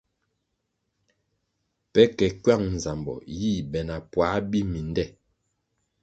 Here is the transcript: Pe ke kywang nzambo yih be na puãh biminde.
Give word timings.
Pe 1.91 2.01
ke 2.17 2.27
kywang 2.41 2.65
nzambo 2.75 3.13
yih 3.39 3.59
be 3.71 3.79
na 3.87 3.95
puãh 4.11 4.35
biminde. 4.49 5.03